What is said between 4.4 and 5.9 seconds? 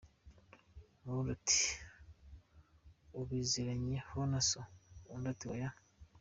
so?” Undi, ati “Oya”.